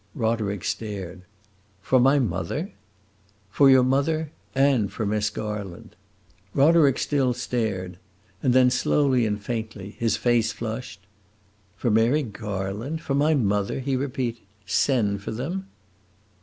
[0.15, 1.21] Roderick stared.
[1.79, 2.71] "For my mother?"
[3.51, 5.95] "For your mother and for Miss Garland."
[6.55, 7.99] Roderick still stared;
[8.41, 11.05] and then, slowly and faintly, his face flushed.
[11.75, 14.41] "For Mary Garland for my mother?" he repeated.
[14.65, 15.67] "Send for them?"